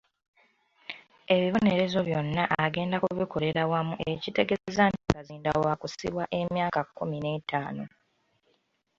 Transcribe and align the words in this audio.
Ebibonerezo 1.35 1.99
byonna 2.07 2.43
agenda 2.65 2.95
kubikolera 3.03 3.61
wamu 3.71 3.95
ekitegeeza 4.11 4.83
nti 4.89 5.01
Kazinda 5.13 5.49
waakusibwa 5.61 6.23
emyaka 6.39 6.79
kumi 6.97 7.17
n'etaano. 7.21 7.83